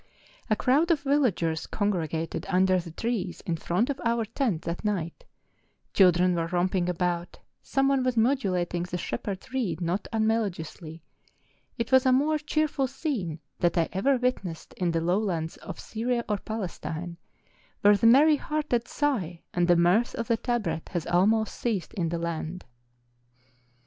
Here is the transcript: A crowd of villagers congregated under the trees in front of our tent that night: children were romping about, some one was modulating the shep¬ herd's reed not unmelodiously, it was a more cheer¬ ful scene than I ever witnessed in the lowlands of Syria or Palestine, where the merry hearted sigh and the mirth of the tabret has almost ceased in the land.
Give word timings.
A 0.49 0.55
crowd 0.55 0.89
of 0.89 1.01
villagers 1.01 1.67
congregated 1.67 2.47
under 2.49 2.79
the 2.79 2.89
trees 2.89 3.41
in 3.41 3.55
front 3.55 3.87
of 3.87 4.01
our 4.03 4.25
tent 4.25 4.63
that 4.63 4.83
night: 4.83 5.25
children 5.93 6.33
were 6.33 6.47
romping 6.47 6.89
about, 6.89 7.37
some 7.61 7.87
one 7.87 8.01
was 8.03 8.17
modulating 8.17 8.81
the 8.81 8.97
shep¬ 8.97 9.27
herd's 9.27 9.51
reed 9.53 9.79
not 9.79 10.07
unmelodiously, 10.11 11.03
it 11.77 11.91
was 11.91 12.07
a 12.07 12.11
more 12.11 12.37
cheer¬ 12.39 12.67
ful 12.67 12.87
scene 12.87 13.41
than 13.59 13.73
I 13.75 13.89
ever 13.93 14.17
witnessed 14.17 14.73
in 14.73 14.89
the 14.89 15.01
lowlands 15.01 15.57
of 15.57 15.79
Syria 15.79 16.25
or 16.27 16.39
Palestine, 16.39 17.17
where 17.81 17.95
the 17.95 18.07
merry 18.07 18.37
hearted 18.37 18.87
sigh 18.87 19.43
and 19.53 19.67
the 19.67 19.75
mirth 19.75 20.15
of 20.15 20.27
the 20.27 20.37
tabret 20.37 20.89
has 20.93 21.05
almost 21.05 21.53
ceased 21.53 21.93
in 21.93 22.09
the 22.09 22.17
land. 22.17 22.65